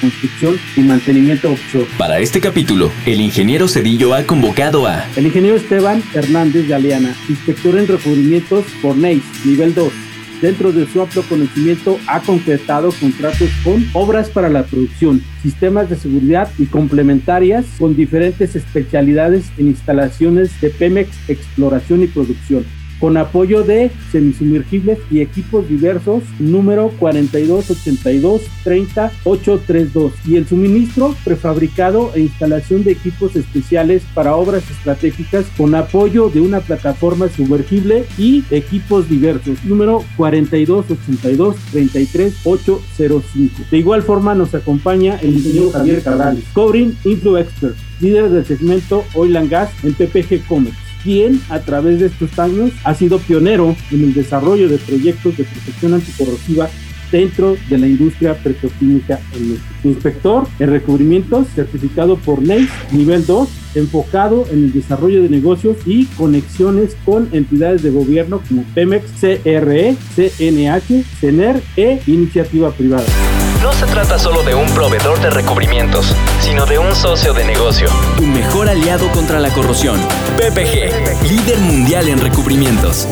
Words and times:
construcción 0.00 0.58
y 0.76 0.80
mantenimiento 0.80 1.52
offshore. 1.52 1.86
Para 1.98 2.18
este 2.20 2.40
capítulo, 2.40 2.90
el 3.06 3.20
ingeniero 3.20 3.68
Cedillo 3.68 4.14
ha 4.14 4.24
convocado 4.24 4.86
a 4.86 5.06
el 5.16 5.26
ingeniero 5.26 5.56
Esteban 5.56 6.02
Hernández 6.14 6.68
Galeana, 6.68 7.14
inspector 7.28 7.76
en 7.76 7.88
recubrimientos 7.88 8.64
por 8.82 8.96
NACE, 8.96 9.22
nivel 9.44 9.74
2 9.74 9.92
dentro 10.40 10.72
de 10.72 10.86
su 10.86 11.00
amplio 11.00 11.22
conocimiento, 11.28 11.98
ha 12.06 12.20
concretado 12.20 12.92
contratos 12.92 13.50
con 13.62 13.86
obras 13.92 14.30
para 14.30 14.48
la 14.48 14.64
producción, 14.64 15.22
sistemas 15.42 15.90
de 15.90 15.96
seguridad 15.96 16.48
y 16.58 16.66
complementarias 16.66 17.66
con 17.78 17.94
diferentes 17.94 18.56
especialidades 18.56 19.50
en 19.58 19.68
instalaciones 19.68 20.58
de 20.60 20.70
Pemex, 20.70 21.10
exploración 21.28 22.02
y 22.02 22.06
producción 22.06 22.64
con 23.00 23.16
apoyo 23.16 23.62
de 23.62 23.90
semisumergibles 24.12 24.98
y 25.10 25.20
equipos 25.20 25.66
diversos 25.68 26.22
número 26.38 26.92
4282 26.98 28.42
30832 28.62 30.12
y 30.26 30.36
el 30.36 30.46
suministro 30.46 31.16
prefabricado 31.24 32.12
e 32.14 32.20
instalación 32.20 32.84
de 32.84 32.92
equipos 32.92 33.34
especiales 33.36 34.02
para 34.14 34.36
obras 34.36 34.62
estratégicas 34.70 35.46
con 35.56 35.74
apoyo 35.74 36.28
de 36.28 36.40
una 36.40 36.60
plataforma 36.60 37.28
sumergible 37.28 38.04
y 38.18 38.44
equipos 38.50 39.08
diversos 39.08 39.64
número 39.64 40.04
4282 40.16 41.56
33805. 41.72 43.62
De 43.70 43.78
igual 43.78 44.02
forma 44.02 44.34
nos 44.34 44.54
acompaña 44.54 45.18
el 45.22 45.34
ingeniero 45.34 45.70
Javier 45.70 46.02
Cabrales, 46.02 46.44
Covering 46.52 46.96
Influ 47.04 47.38
Expert, 47.38 47.76
líder 48.00 48.28
del 48.28 48.44
segmento 48.44 49.04
Oil 49.14 49.36
and 49.36 49.50
Gas 49.50 49.70
en 49.82 49.94
PPG 49.94 50.46
Comex 50.46 50.89
quien 51.02 51.40
a 51.48 51.60
través 51.60 52.00
de 52.00 52.06
estos 52.06 52.38
años 52.38 52.72
ha 52.84 52.94
sido 52.94 53.18
pionero 53.18 53.76
en 53.90 54.04
el 54.04 54.14
desarrollo 54.14 54.68
de 54.68 54.78
proyectos 54.78 55.36
de 55.36 55.44
protección 55.44 55.94
anticorrosiva 55.94 56.68
dentro 57.10 57.56
de 57.68 57.78
la 57.78 57.86
industria 57.86 58.34
petroquímica 58.34 59.20
en 59.34 59.50
México. 59.50 59.66
Inspector 59.84 60.46
en 60.58 60.70
recubrimientos 60.70 61.48
certificado 61.54 62.16
por 62.16 62.42
NACE 62.42 62.68
nivel 62.92 63.26
2, 63.26 63.48
enfocado 63.74 64.46
en 64.50 64.64
el 64.64 64.72
desarrollo 64.72 65.22
de 65.22 65.28
negocios 65.28 65.76
y 65.86 66.06
conexiones 66.06 66.96
con 67.04 67.28
entidades 67.32 67.82
de 67.82 67.90
gobierno 67.90 68.40
como 68.48 68.64
Pemex, 68.74 69.10
CRE, 69.20 69.96
CNH, 70.14 71.04
CENER 71.20 71.62
e 71.76 72.00
iniciativa 72.06 72.70
privada. 72.70 73.39
No 73.62 73.72
se 73.72 73.84
trata 73.84 74.18
solo 74.18 74.42
de 74.42 74.54
un 74.54 74.66
proveedor 74.74 75.20
de 75.20 75.28
recubrimientos, 75.28 76.16
sino 76.40 76.64
de 76.64 76.78
un 76.78 76.94
socio 76.94 77.34
de 77.34 77.44
negocio. 77.44 77.88
Tu 78.16 78.26
mejor 78.26 78.70
aliado 78.70 79.06
contra 79.12 79.38
la 79.38 79.50
corrosión. 79.50 80.00
PPG, 80.38 81.28
líder 81.28 81.58
mundial 81.58 82.08
en 82.08 82.20
recubrimientos. 82.20 83.06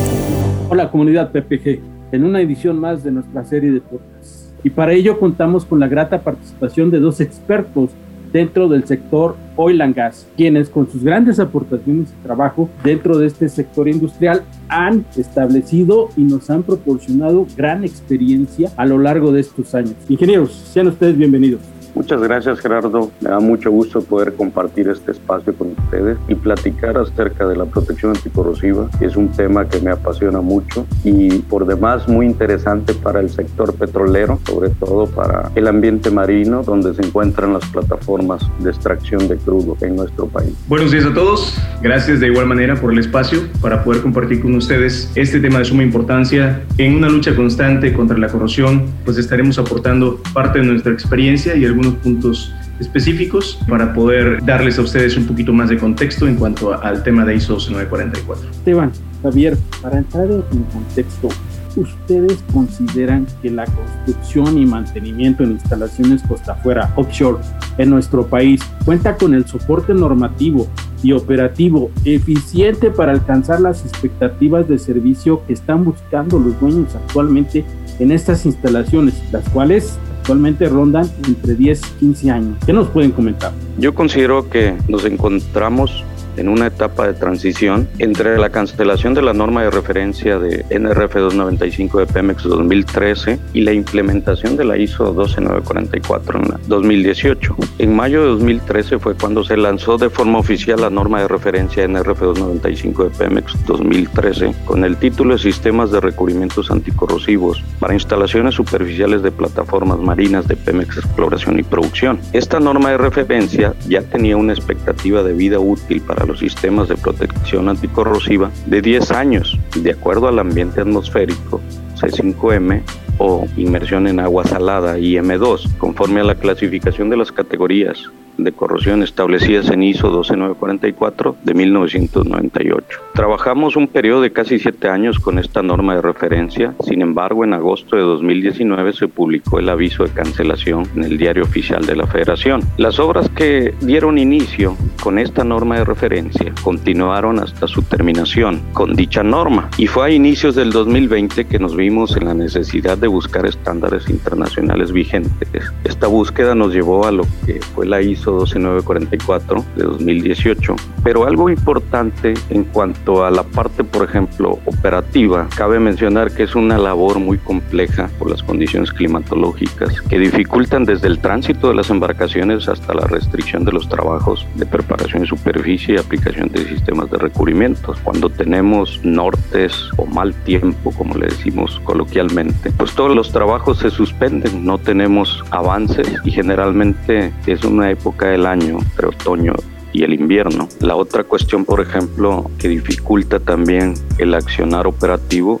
Hola 0.69 0.89
comunidad 0.89 1.31
PPG, 1.31 1.79
en 2.11 2.23
una 2.23 2.41
edición 2.41 2.79
más 2.79 3.03
de 3.03 3.11
nuestra 3.11 3.45
serie 3.45 3.71
de 3.71 3.81
podcasts. 3.81 4.51
Y 4.63 4.71
para 4.71 4.93
ello 4.93 5.19
contamos 5.19 5.65
con 5.65 5.79
la 5.79 5.87
grata 5.87 6.23
participación 6.23 6.89
de 6.89 6.99
dos 6.99 7.21
expertos 7.21 7.91
dentro 8.31 8.67
del 8.67 8.85
sector 8.85 9.35
oil 9.55 9.81
and 9.81 9.95
gas, 9.95 10.27
quienes 10.37 10.69
con 10.69 10.89
sus 10.89 11.03
grandes 11.03 11.39
aportaciones 11.39 12.09
y 12.11 12.23
trabajo 12.23 12.69
dentro 12.83 13.17
de 13.17 13.27
este 13.27 13.49
sector 13.49 13.87
industrial 13.87 14.43
han 14.67 15.05
establecido 15.17 16.09
y 16.15 16.23
nos 16.23 16.49
han 16.49 16.63
proporcionado 16.63 17.45
gran 17.57 17.83
experiencia 17.83 18.71
a 18.77 18.85
lo 18.85 18.97
largo 18.97 19.31
de 19.31 19.41
estos 19.41 19.73
años. 19.75 19.95
Ingenieros, 20.07 20.51
sean 20.51 20.87
ustedes 20.87 21.17
bienvenidos. 21.17 21.61
Muchas 21.95 22.21
gracias 22.21 22.59
Gerardo, 22.59 23.11
me 23.21 23.29
da 23.29 23.39
mucho 23.39 23.71
gusto 23.71 24.01
poder 24.01 24.33
compartir 24.33 24.87
este 24.87 25.11
espacio 25.11 25.53
con 25.53 25.75
ustedes 25.77 26.17
y 26.27 26.35
platicar 26.35 26.97
acerca 26.97 27.47
de 27.47 27.55
la 27.55 27.65
protección 27.65 28.15
anticorrosiva, 28.15 28.89
que 28.99 29.05
es 29.05 29.15
un 29.15 29.29
tema 29.29 29.67
que 29.67 29.79
me 29.79 29.91
apasiona 29.91 30.41
mucho 30.41 30.85
y 31.03 31.39
por 31.39 31.65
demás 31.65 32.07
muy 32.07 32.25
interesante 32.25 32.93
para 32.93 33.19
el 33.19 33.29
sector 33.29 33.73
petrolero, 33.73 34.39
sobre 34.45 34.69
todo 34.69 35.07
para 35.07 35.51
el 35.55 35.67
ambiente 35.67 36.11
marino 36.11 36.63
donde 36.63 36.93
se 36.93 37.01
encuentran 37.01 37.53
las 37.53 37.65
plataformas 37.65 38.43
de 38.59 38.69
extracción 38.69 39.27
de 39.27 39.37
crudo 39.37 39.75
en 39.81 39.95
nuestro 39.95 40.27
país. 40.27 40.53
Buenos 40.67 40.91
días 40.91 41.05
a 41.05 41.13
todos, 41.13 41.57
gracias 41.81 42.19
de 42.19 42.27
igual 42.27 42.45
manera 42.45 42.75
por 42.75 42.91
el 42.91 42.99
espacio 42.99 43.41
para 43.61 43.83
poder 43.83 44.01
compartir 44.01 44.41
con 44.41 44.55
ustedes 44.55 45.11
este 45.15 45.39
tema 45.39 45.59
de 45.59 45.65
suma 45.65 45.83
importancia. 45.83 46.61
En 46.77 46.95
una 46.95 47.09
lucha 47.09 47.35
constante 47.35 47.93
contra 47.93 48.17
la 48.17 48.27
corrosión, 48.27 48.85
pues 49.05 49.17
estaremos 49.17 49.57
aportando 49.59 50.21
parte 50.33 50.59
de 50.59 50.65
nuestra 50.65 50.93
experiencia 50.93 51.55
y 51.55 51.65
algunos 51.79 51.95
puntos 52.01 52.53
específicos 52.79 53.59
para 53.67 53.93
poder 53.93 54.43
darles 54.45 54.79
a 54.79 54.81
ustedes 54.81 55.17
un 55.17 55.25
poquito 55.25 55.51
más 55.53 55.69
de 55.69 55.77
contexto 55.77 56.27
en 56.27 56.35
cuanto 56.35 56.73
al 56.73 57.03
tema 57.03 57.25
de 57.25 57.35
ISO 57.35 57.53
944. 57.53 58.49
Esteban, 58.51 58.91
Javier, 59.21 59.57
para 59.81 59.97
entrar 59.97 60.25
en 60.25 60.63
contexto, 60.63 61.29
¿ustedes 61.75 62.43
consideran 62.53 63.27
que 63.41 63.49
la 63.49 63.65
construcción 63.65 64.57
y 64.57 64.65
mantenimiento 64.65 65.43
en 65.43 65.51
instalaciones 65.51 66.21
costa 66.23 66.53
afuera, 66.53 66.91
offshore, 66.95 67.39
en 67.77 67.89
nuestro 67.89 68.25
país 68.25 68.61
cuenta 68.85 69.15
con 69.15 69.33
el 69.33 69.45
soporte 69.45 69.93
normativo 69.93 70.67
y 71.01 71.13
operativo 71.13 71.91
eficiente 72.03 72.91
para 72.91 73.13
alcanzar 73.13 73.61
las 73.61 73.85
expectativas 73.85 74.67
de 74.67 74.77
servicio 74.79 75.45
que 75.47 75.53
están 75.53 75.85
buscando 75.85 76.39
los 76.39 76.59
dueños 76.59 76.93
actualmente 76.95 77.63
en 77.99 78.11
estas 78.11 78.45
instalaciones, 78.45 79.21
las 79.31 79.47
cuales 79.49 79.97
actualmente 80.29 80.69
rondan 80.69 81.09
entre 81.27 81.55
10 81.55 81.81
y 81.81 81.99
15 82.01 82.29
años. 82.29 82.57
¿Qué 82.63 82.71
nos 82.71 82.87
pueden 82.89 83.09
comentar? 83.09 83.51
Yo 83.79 83.95
considero 83.95 84.47
que 84.47 84.75
nos 84.87 85.03
encontramos 85.05 86.03
en 86.39 86.49
una 86.49 86.67
etapa 86.67 87.07
de 87.07 87.13
transición 87.13 87.87
entre 87.99 88.37
la 88.37 88.49
cancelación 88.49 89.13
de 89.13 89.21
la 89.21 89.33
norma 89.33 89.63
de 89.63 89.71
referencia 89.71 90.39
de 90.39 90.65
NRF 90.69 91.15
295 91.15 91.99
de 91.99 92.05
Pemex 92.07 92.43
2013 92.43 93.39
y 93.53 93.61
la 93.61 93.73
implementación 93.73 94.55
de 94.55 94.65
la 94.65 94.77
ISO 94.77 95.13
12944 95.13 96.39
en 96.39 96.67
2018. 96.67 97.55
En 97.79 97.95
mayo 97.95 98.21
de 98.21 98.27
2013 98.29 98.99
fue 98.99 99.15
cuando 99.15 99.43
se 99.43 99.57
lanzó 99.57 99.97
de 99.97 100.09
forma 100.09 100.39
oficial 100.39 100.81
la 100.81 100.89
norma 100.89 101.21
de 101.21 101.27
referencia 101.27 101.87
NRF 101.87 102.19
295 102.19 103.03
de 103.05 103.09
Pemex 103.11 103.65
2013 103.65 104.53
con 104.65 104.83
el 104.83 104.97
título 104.97 105.33
de 105.33 105.39
Sistemas 105.39 105.91
de 105.91 105.99
Recubrimientos 105.99 106.71
Anticorrosivos 106.71 107.63
para 107.79 107.93
instalaciones 107.93 108.55
superficiales 108.55 109.21
de 109.23 109.31
plataformas 109.31 109.99
marinas 109.99 110.47
de 110.47 110.55
Pemex 110.55 110.97
Exploración 110.97 111.59
y 111.59 111.63
Producción. 111.63 112.19
Esta 112.33 112.59
norma 112.59 112.91
de 112.91 112.97
referencia 112.97 113.73
ya 113.87 114.01
tenía 114.01 114.37
una 114.37 114.53
expectativa 114.53 115.23
de 115.23 115.33
vida 115.33 115.59
útil 115.59 116.01
para 116.01 116.25
los 116.29 116.39
sistemas 116.39 116.87
de 116.87 116.95
protección 116.95 117.67
anticorrosiva 117.67 118.49
de 118.67 118.81
10 118.81 119.11
años, 119.11 119.59
de 119.75 119.91
acuerdo 119.91 120.29
al 120.29 120.39
ambiente 120.39 120.79
atmosférico 120.79 121.59
C5M 121.97 122.81
o 123.17 123.45
inmersión 123.57 124.07
en 124.07 124.21
agua 124.21 124.45
salada 124.45 124.97
IM2, 124.97 125.77
conforme 125.77 126.21
a 126.21 126.23
la 126.23 126.35
clasificación 126.35 127.09
de 127.09 127.17
las 127.17 127.33
categorías 127.33 128.09
de 128.43 128.51
corrosión 128.51 129.03
establecidas 129.03 129.69
en 129.69 129.83
ISO 129.83 130.09
12944 130.09 131.37
de 131.43 131.53
1998. 131.53 132.99
Trabajamos 133.13 133.75
un 133.75 133.87
periodo 133.87 134.21
de 134.21 134.31
casi 134.31 134.59
siete 134.59 134.87
años 134.87 135.19
con 135.19 135.39
esta 135.39 135.61
norma 135.61 135.95
de 135.95 136.01
referencia, 136.01 136.73
sin 136.81 137.01
embargo 137.01 137.43
en 137.43 137.53
agosto 137.53 137.95
de 137.95 138.01
2019 138.01 138.93
se 138.93 139.07
publicó 139.07 139.59
el 139.59 139.69
aviso 139.69 140.03
de 140.03 140.11
cancelación 140.11 140.87
en 140.95 141.03
el 141.03 141.17
diario 141.17 141.43
oficial 141.43 141.85
de 141.85 141.95
la 141.95 142.07
Federación. 142.07 142.61
Las 142.77 142.99
obras 142.99 143.29
que 143.29 143.73
dieron 143.81 144.17
inicio 144.17 144.75
con 145.03 145.19
esta 145.19 145.43
norma 145.43 145.77
de 145.77 145.85
referencia 145.85 146.53
continuaron 146.63 147.39
hasta 147.39 147.67
su 147.67 147.81
terminación 147.83 148.61
con 148.73 148.95
dicha 148.95 149.23
norma 149.23 149.69
y 149.77 149.87
fue 149.87 150.07
a 150.07 150.09
inicios 150.11 150.55
del 150.55 150.71
2020 150.71 151.45
que 151.45 151.59
nos 151.59 151.75
vimos 151.75 152.15
en 152.17 152.25
la 152.25 152.33
necesidad 152.33 152.97
de 152.97 153.07
buscar 153.07 153.45
estándares 153.45 154.09
internacionales 154.09 154.91
vigentes. 154.91 155.71
Esta 155.83 156.07
búsqueda 156.07 156.55
nos 156.55 156.73
llevó 156.73 157.05
a 157.05 157.11
lo 157.11 157.23
que 157.45 157.59
fue 157.73 157.85
la 157.85 158.01
ISO 158.01 158.28
12944 158.31 159.65
de 159.75 159.83
2018. 159.83 160.75
Pero 161.03 161.25
algo 161.25 161.49
importante 161.49 162.33
en 162.49 162.63
cuanto 162.65 163.25
a 163.25 163.31
la 163.31 163.43
parte, 163.43 163.83
por 163.83 164.03
ejemplo, 164.03 164.59
operativa, 164.65 165.47
cabe 165.55 165.79
mencionar 165.79 166.31
que 166.31 166.43
es 166.43 166.55
una 166.55 166.77
labor 166.77 167.19
muy 167.19 167.37
compleja 167.37 168.09
por 168.19 168.29
las 168.29 168.43
condiciones 168.43 168.91
climatológicas 168.91 170.01
que 170.01 170.19
dificultan 170.19 170.85
desde 170.85 171.07
el 171.07 171.19
tránsito 171.19 171.69
de 171.69 171.75
las 171.75 171.89
embarcaciones 171.89 172.67
hasta 172.67 172.93
la 172.93 173.07
restricción 173.07 173.65
de 173.65 173.71
los 173.71 173.87
trabajos 173.87 174.45
de 174.55 174.65
preparación 174.65 175.21
de 175.21 175.27
superficie 175.27 175.95
y 175.95 175.97
aplicación 175.97 176.49
de 176.49 176.65
sistemas 176.65 177.09
de 177.11 177.17
recubrimientos. 177.17 177.97
Cuando 178.03 178.29
tenemos 178.29 178.99
nortes 179.03 179.89
o 179.97 180.05
mal 180.05 180.33
tiempo, 180.43 180.91
como 180.91 181.15
le 181.15 181.27
decimos 181.27 181.79
coloquialmente, 181.83 182.71
pues 182.71 182.93
todos 182.93 183.15
los 183.15 183.31
trabajos 183.31 183.79
se 183.79 183.89
suspenden, 183.89 184.65
no 184.65 184.77
tenemos 184.77 185.43
avances 185.51 186.07
y 186.23 186.31
generalmente 186.31 187.31
es 187.45 187.63
una 187.63 187.89
época 187.89 188.18
del 188.27 188.45
año, 188.45 188.77
entre 188.79 189.07
otoño 189.07 189.53
y 189.91 190.03
el 190.03 190.13
invierno. 190.13 190.67
La 190.79 190.95
otra 190.95 191.23
cuestión, 191.23 191.65
por 191.65 191.81
ejemplo, 191.81 192.49
que 192.57 192.67
dificulta 192.67 193.39
también 193.39 193.93
el 194.17 194.33
accionar 194.33 194.87
operativo 194.87 195.57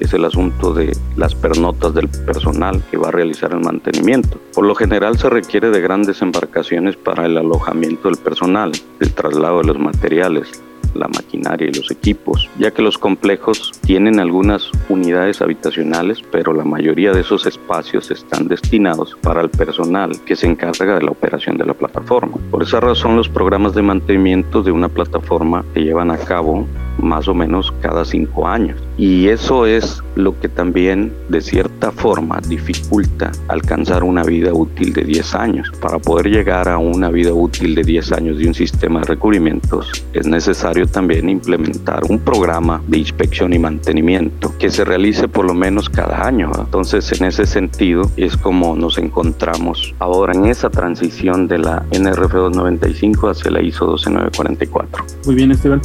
es 0.00 0.12
el 0.12 0.24
asunto 0.24 0.74
de 0.74 0.96
las 1.16 1.34
pernotas 1.34 1.94
del 1.94 2.08
personal 2.08 2.82
que 2.90 2.96
va 2.96 3.08
a 3.08 3.12
realizar 3.12 3.52
el 3.52 3.60
mantenimiento. 3.60 4.38
Por 4.52 4.66
lo 4.66 4.74
general 4.74 5.16
se 5.16 5.30
requiere 5.30 5.70
de 5.70 5.80
grandes 5.80 6.22
embarcaciones 6.22 6.96
para 6.96 7.26
el 7.26 7.38
alojamiento 7.38 8.08
del 8.08 8.18
personal, 8.18 8.72
el 8.98 9.12
traslado 9.12 9.58
de 9.58 9.68
los 9.68 9.78
materiales, 9.78 10.62
la 10.94 11.08
maquinaria 11.08 11.68
y 11.68 11.74
los 11.74 11.90
equipos, 11.90 12.48
ya 12.58 12.70
que 12.70 12.82
los 12.82 12.98
complejos 12.98 13.72
tienen 13.82 14.20
algunas 14.20 14.70
unidades 14.88 15.40
habitacionales, 15.40 16.22
pero 16.30 16.52
la 16.52 16.64
mayoría 16.64 17.12
de 17.12 17.20
esos 17.20 17.46
espacios 17.46 18.10
están 18.10 18.48
destinados 18.48 19.16
para 19.22 19.40
el 19.40 19.50
personal 19.50 20.12
que 20.24 20.36
se 20.36 20.46
encarga 20.46 20.96
de 20.96 21.02
la 21.02 21.10
operación 21.10 21.56
de 21.56 21.66
la 21.66 21.74
plataforma. 21.74 22.36
Por 22.50 22.62
esa 22.62 22.80
razón, 22.80 23.16
los 23.16 23.28
programas 23.28 23.74
de 23.74 23.82
mantenimiento 23.82 24.62
de 24.62 24.72
una 24.72 24.88
plataforma 24.88 25.64
se 25.74 25.80
llevan 25.80 26.10
a 26.10 26.18
cabo 26.18 26.66
más 26.98 27.28
o 27.28 27.34
menos 27.34 27.72
cada 27.80 28.04
cinco 28.04 28.46
años. 28.46 28.80
Y 28.98 29.28
eso 29.28 29.66
es 29.66 30.02
lo 30.14 30.38
que 30.38 30.48
también 30.48 31.12
de 31.28 31.40
cierta 31.40 31.90
forma 31.90 32.40
dificulta 32.46 33.32
alcanzar 33.48 34.04
una 34.04 34.22
vida 34.22 34.52
útil 34.52 34.92
de 34.92 35.02
10 35.02 35.34
años. 35.34 35.72
Para 35.80 35.98
poder 35.98 36.30
llegar 36.30 36.68
a 36.68 36.78
una 36.78 37.08
vida 37.10 37.32
útil 37.32 37.74
de 37.74 37.82
10 37.82 38.12
años 38.12 38.38
de 38.38 38.46
un 38.46 38.54
sistema 38.54 39.00
de 39.00 39.06
recubrimientos 39.06 39.90
es 40.12 40.26
necesario 40.26 40.81
también 40.86 41.28
implementar 41.28 42.02
un 42.08 42.18
programa 42.18 42.82
de 42.86 42.98
inspección 42.98 43.52
y 43.52 43.58
mantenimiento 43.58 44.54
que 44.58 44.70
se 44.70 44.84
realice 44.84 45.28
por 45.28 45.46
lo 45.46 45.54
menos 45.54 45.88
cada 45.88 46.26
año. 46.26 46.50
Entonces 46.58 47.12
en 47.20 47.26
ese 47.26 47.46
sentido 47.46 48.10
es 48.16 48.36
como 48.36 48.76
nos 48.76 48.98
encontramos 48.98 49.94
ahora 49.98 50.32
en 50.34 50.46
esa 50.46 50.70
transición 50.70 51.48
de 51.48 51.58
la 51.58 51.84
NRF 51.90 52.32
295 52.32 53.28
hacia 53.28 53.50
la 53.50 53.62
ISO 53.62 53.86
12944. 53.86 55.04
Muy 55.26 55.34
bien 55.34 55.52
Esteban. 55.52 55.80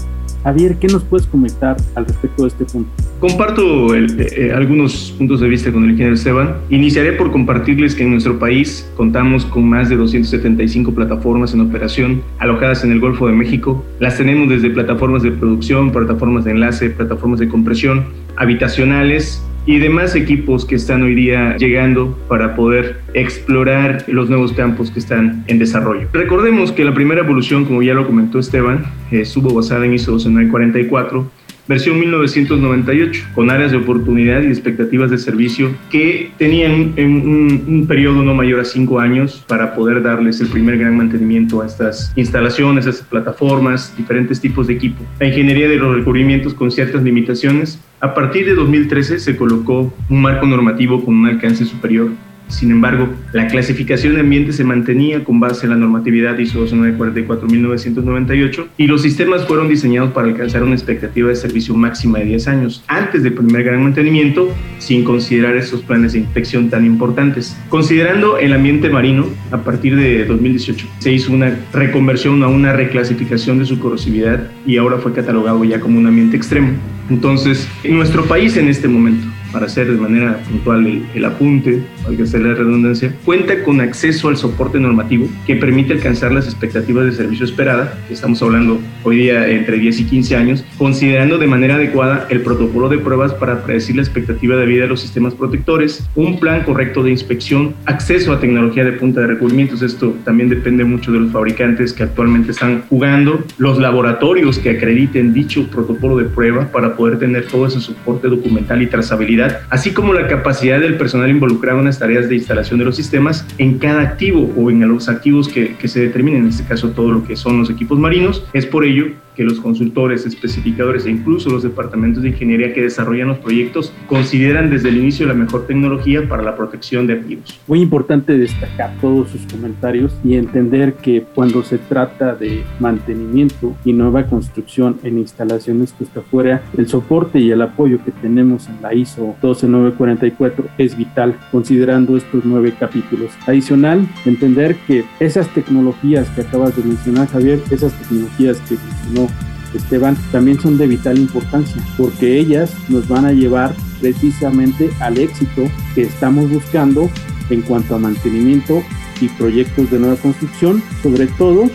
Javier, 0.47 0.77
¿qué 0.79 0.87
nos 0.87 1.03
puedes 1.03 1.27
comentar 1.27 1.75
al 1.95 2.05
respecto 2.05 2.43
de 2.43 2.47
este 2.47 2.63
punto? 2.63 2.89
Comparto 3.19 3.93
eh, 3.93 4.07
eh, 4.17 4.53
algunos 4.55 5.13
puntos 5.17 5.41
de 5.41 5.49
vista 5.49 5.73
con 5.73 5.83
el 5.83 5.89
ingeniero 5.89 6.15
Esteban. 6.15 6.55
Iniciaré 6.69 7.11
por 7.11 7.33
compartirles 7.33 7.93
que 7.93 8.03
en 8.03 8.11
nuestro 8.11 8.39
país 8.39 8.89
contamos 8.95 9.43
con 9.43 9.67
más 9.67 9.89
de 9.89 9.97
275 9.97 10.93
plataformas 10.93 11.53
en 11.53 11.59
operación 11.59 12.21
alojadas 12.39 12.85
en 12.85 12.93
el 12.93 13.01
Golfo 13.01 13.27
de 13.27 13.33
México. 13.33 13.83
Las 13.99 14.15
tenemos 14.15 14.47
desde 14.47 14.69
plataformas 14.69 15.21
de 15.21 15.31
producción, 15.31 15.91
plataformas 15.91 16.45
de 16.45 16.51
enlace, 16.51 16.91
plataformas 16.91 17.41
de 17.41 17.49
compresión, 17.49 18.05
habitacionales 18.37 19.43
y 19.67 19.79
demás 19.79 20.15
equipos 20.15 20.65
que 20.65 20.75
están 20.75 21.03
hoy 21.03 21.13
día 21.13 21.57
llegando 21.57 22.17
para 22.29 22.55
poder 22.55 23.01
explorar 23.13 24.05
los 24.07 24.29
nuevos 24.29 24.53
campos 24.53 24.89
que 24.89 24.99
están 24.99 25.43
en 25.47 25.59
desarrollo. 25.59 26.07
Recordemos 26.13 26.71
que 26.71 26.85
la 26.85 26.93
primera 26.93 27.21
evolución, 27.21 27.65
como 27.65 27.83
ya 27.83 27.93
lo 27.93 28.07
comentó 28.07 28.39
Esteban, 28.39 28.85
estuvo 29.11 29.53
basada 29.53 29.85
en 29.85 29.93
ISO 29.93 30.13
12944 30.13 31.29
versión 31.67 31.99
1998, 31.99 33.25
con 33.35 33.49
áreas 33.49 33.71
de 33.71 33.77
oportunidad 33.77 34.41
y 34.41 34.47
expectativas 34.47 35.11
de 35.11 35.17
servicio 35.17 35.71
que 35.89 36.31
tenían 36.37 36.93
un, 36.97 37.63
un, 37.67 37.87
periodo 37.87 38.23
no 38.23 38.33
mayor 38.33 38.59
a 38.59 38.65
cinco 38.65 38.99
años 38.99 39.43
para 39.47 39.75
poder 39.75 40.01
darles 40.01 40.39
el 40.41 40.47
primer 40.47 40.77
gran 40.77 40.97
mantenimiento 40.97 41.61
a 41.61 41.65
estas 41.65 42.11
instalaciones, 42.15 42.87
a 42.87 42.91
estas 42.91 43.07
plataformas, 43.07 43.93
diferentes 43.97 44.39
tipos 44.39 44.67
de 44.67 44.73
equipo. 44.73 45.03
La 45.19 45.27
ingeniería 45.27 45.67
de 45.67 45.77
los 45.77 45.95
recubrimientos 45.95 46.53
con 46.53 46.71
ciertas 46.71 47.03
limitaciones. 47.03 47.79
A 47.99 48.13
partir 48.13 48.45
de 48.45 48.53
2013 48.53 49.19
se 49.19 49.35
colocó 49.35 49.93
un 50.09 50.21
marco 50.21 50.45
normativo 50.45 51.03
con 51.03 51.15
un 51.15 51.27
alcance 51.27 51.65
superior 51.65 52.09
sin 52.47 52.71
embargo, 52.71 53.09
la 53.33 53.47
clasificación 53.47 54.15
de 54.15 54.21
ambientes 54.21 54.55
se 54.55 54.63
mantenía 54.63 55.23
con 55.23 55.39
base 55.39 55.65
en 55.65 55.71
la 55.71 55.77
normatividad 55.77 56.37
ISO 56.37 56.65
1998 56.65 58.69
y 58.77 58.87
los 58.87 59.01
sistemas 59.01 59.45
fueron 59.45 59.67
diseñados 59.67 60.11
para 60.11 60.27
alcanzar 60.27 60.63
una 60.63 60.75
expectativa 60.75 61.29
de 61.29 61.35
servicio 61.35 61.75
máxima 61.75 62.19
de 62.19 62.25
10 62.25 62.47
años 62.47 62.83
antes 62.87 63.23
del 63.23 63.33
primer 63.33 63.63
gran 63.63 63.83
mantenimiento, 63.83 64.53
sin 64.79 65.03
considerar 65.03 65.55
esos 65.55 65.81
planes 65.81 66.13
de 66.13 66.19
inspección 66.19 66.69
tan 66.69 66.85
importantes. 66.85 67.57
Considerando 67.69 68.37
el 68.37 68.53
ambiente 68.53 68.89
marino, 68.89 69.25
a 69.51 69.57
partir 69.57 69.95
de 69.95 70.25
2018 70.25 70.87
se 70.99 71.11
hizo 71.11 71.33
una 71.33 71.57
reconversión 71.73 72.41
a 72.43 72.47
una 72.47 72.73
reclasificación 72.73 73.59
de 73.59 73.65
su 73.65 73.79
corrosividad 73.79 74.49
y 74.65 74.77
ahora 74.77 74.97
fue 74.97 75.13
catalogado 75.13 75.63
ya 75.63 75.79
como 75.79 75.99
un 75.99 76.07
ambiente 76.07 76.37
extremo. 76.37 76.69
Entonces, 77.09 77.67
en 77.83 77.95
nuestro 77.95 78.25
país 78.25 78.57
en 78.57 78.67
este 78.67 78.87
momento, 78.87 79.25
para 79.51 79.65
hacer 79.65 79.91
de 79.91 79.97
manera 79.97 80.37
puntual 80.49 81.03
el, 81.13 81.25
apunte, 81.25 81.81
hay 82.07 82.15
que 82.15 82.23
hacer 82.23 82.41
la 82.41 82.53
redundancia, 82.53 83.13
cuenta 83.25 83.63
con 83.63 83.81
acceso 83.81 84.29
al 84.29 84.37
soporte 84.37 84.79
normativo 84.79 85.27
que 85.45 85.55
permite 85.55 85.93
alcanzar 85.93 86.31
las 86.31 86.45
expectativas 86.45 87.05
de 87.05 87.11
servicio 87.11 87.45
esperada, 87.45 87.97
estamos 88.09 88.41
hablando 88.41 88.79
hoy 89.03 89.17
día 89.17 89.47
entre 89.49 89.77
10 89.77 89.99
y 90.01 90.03
15 90.05 90.35
años, 90.35 90.65
considerando 90.77 91.37
de 91.37 91.47
manera 91.47 91.75
adecuada 91.75 92.27
el 92.29 92.41
protocolo 92.41 92.89
de 92.89 92.97
pruebas 92.97 93.33
para 93.33 93.63
predecir 93.63 93.95
la 93.95 94.01
expectativa 94.01 94.55
de 94.55 94.65
vida 94.65 94.83
de 94.83 94.89
los 94.89 95.01
sistemas 95.01 95.33
protectores, 95.33 96.07
un 96.15 96.39
plan 96.39 96.63
correcto 96.63 97.03
de 97.03 97.11
inspección, 97.11 97.75
acceso 97.85 98.33
a 98.33 98.39
tecnología 98.39 98.83
de 98.83 98.93
punta 98.93 99.21
de 99.21 99.27
recubrimientos, 99.27 99.81
esto 99.81 100.15
también 100.23 100.49
depende 100.49 100.83
mucho 100.83 101.11
de 101.11 101.19
los 101.19 101.31
fabricantes 101.31 101.93
que 101.93 102.03
actualmente 102.03 102.51
están 102.51 102.83
jugando, 102.89 103.43
los 103.57 103.77
laboratorios 103.79 104.59
que 104.59 104.71
acrediten 104.71 105.33
dicho 105.33 105.67
protocolo 105.69 106.17
de 106.17 106.25
prueba 106.25 106.71
para 106.71 106.95
poder 106.95 107.19
tener 107.19 107.47
todo 107.47 107.67
ese 107.67 107.79
soporte 107.79 108.27
documental 108.27 108.81
y 108.81 108.87
trazabilidad 108.87 109.36
así 109.69 109.91
como 109.91 110.13
la 110.13 110.27
capacidad 110.27 110.79
del 110.79 110.95
personal 110.95 111.29
involucrado 111.29 111.79
en 111.79 111.85
las 111.85 111.99
tareas 111.99 112.29
de 112.29 112.35
instalación 112.35 112.79
de 112.79 112.85
los 112.85 112.95
sistemas 112.95 113.45
en 113.57 113.77
cada 113.77 114.01
activo 114.01 114.51
o 114.55 114.69
en 114.69 114.87
los 114.87 115.09
activos 115.09 115.47
que, 115.47 115.75
que 115.75 115.87
se 115.87 116.01
determinen, 116.01 116.43
en 116.43 116.49
este 116.49 116.65
caso 116.65 116.89
todo 116.91 117.11
lo 117.11 117.23
que 117.23 117.35
son 117.35 117.59
los 117.59 117.69
equipos 117.69 117.99
marinos. 117.99 118.45
Es 118.53 118.65
por 118.65 118.85
ello 118.85 119.07
que 119.37 119.43
los 119.43 119.59
consultores, 119.59 120.25
especificadores 120.25 121.05
e 121.05 121.11
incluso 121.11 121.49
los 121.49 121.61
departamentos 121.61 122.23
de 122.23 122.29
ingeniería 122.29 122.73
que 122.73 122.81
desarrollan 122.81 123.27
los 123.27 123.37
proyectos 123.37 123.93
consideran 124.07 124.71
desde 124.71 124.89
el 124.89 124.97
inicio 124.97 125.27
la 125.27 125.35
mejor 125.35 125.67
tecnología 125.67 126.27
para 126.27 126.41
la 126.41 126.57
protección 126.57 127.05
de 127.05 127.13
activos. 127.13 127.59
Muy 127.67 127.81
importante 127.81 128.37
destacar 128.37 128.95
todos 128.99 129.29
sus 129.29 129.45
comentarios 129.45 130.17
y 130.23 130.35
entender 130.35 130.95
que 130.95 131.23
cuando 131.35 131.63
se 131.63 131.77
trata 131.77 132.33
de 132.33 132.63
mantenimiento 132.79 133.75
y 133.85 133.93
nueva 133.93 134.25
construcción 134.25 134.97
en 135.03 135.19
instalaciones 135.19 135.93
que 135.93 136.03
está 136.03 136.21
fuera, 136.21 136.63
el 136.75 136.87
soporte 136.87 137.39
y 137.39 137.51
el 137.51 137.61
apoyo 137.61 138.03
que 138.03 138.11
tenemos 138.11 138.67
en 138.67 138.81
la 138.81 138.95
ISO 138.95 139.35
12944 139.41 140.65
es 140.79 140.97
vital 140.97 141.37
considerando 141.51 142.17
estos 142.17 142.43
nueve 142.43 142.73
capítulos. 142.79 143.31
Adicional, 143.45 144.07
entender 144.25 144.75
que 144.87 145.05
esas 145.19 145.47
tecnologías 145.53 146.27
que 146.29 146.41
acabas 146.41 146.75
de 146.75 146.83
mencionar, 146.83 147.27
Javier, 147.27 147.59
esas 147.69 147.93
tecnologías 147.93 148.59
que 148.61 148.75
mencionó 148.75 149.26
Esteban, 149.73 150.17
también 150.31 150.59
son 150.59 150.77
de 150.77 150.87
vital 150.87 151.17
importancia, 151.17 151.81
porque 151.97 152.39
ellas 152.39 152.73
nos 152.89 153.07
van 153.07 153.25
a 153.25 153.33
llevar 153.33 153.73
precisamente 153.99 154.89
al 154.99 155.17
éxito 155.17 155.63
que 155.95 156.03
estamos 156.03 156.49
buscando 156.49 157.09
en 157.49 157.61
cuanto 157.61 157.95
a 157.95 157.99
mantenimiento 157.99 158.83
y 159.21 159.29
proyectos 159.29 159.89
de 159.91 159.99
nueva 159.99 160.15
construcción, 160.15 160.81
sobre 161.01 161.27
todo 161.27 161.69